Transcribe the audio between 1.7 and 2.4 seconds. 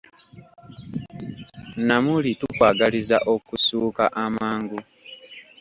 Namuli,